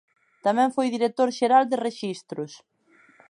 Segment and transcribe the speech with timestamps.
[0.45, 2.51] Tamén foi director xeral de rexistros.